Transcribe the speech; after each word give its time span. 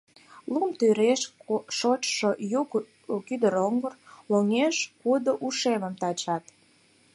Лум 0.51 0.69
тӱреш 0.79 1.21
шочшо 1.77 2.31
ю 2.59 2.61
кӱдыроҥгыр, 3.27 3.93
Лоҥеш 4.31 4.77
кудо 5.01 5.31
ушемым 5.45 5.93
тачат… 6.01 6.43